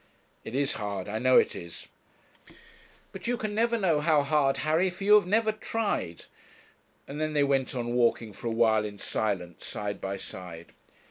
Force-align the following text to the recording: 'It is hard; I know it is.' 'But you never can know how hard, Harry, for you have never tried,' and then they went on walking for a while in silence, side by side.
'It 0.43 0.55
is 0.55 0.73
hard; 0.81 1.07
I 1.07 1.19
know 1.19 1.37
it 1.37 1.55
is.' 1.55 1.85
'But 3.11 3.27
you 3.27 3.33
never 3.37 3.75
can 3.75 3.81
know 3.81 4.01
how 4.01 4.23
hard, 4.23 4.57
Harry, 4.65 4.89
for 4.89 5.03
you 5.03 5.13
have 5.13 5.27
never 5.27 5.51
tried,' 5.51 6.25
and 7.07 7.21
then 7.21 7.33
they 7.33 7.43
went 7.43 7.75
on 7.75 7.93
walking 7.93 8.33
for 8.33 8.47
a 8.47 8.49
while 8.49 8.83
in 8.83 8.97
silence, 8.97 9.63
side 9.63 10.01
by 10.01 10.17
side. 10.17 10.71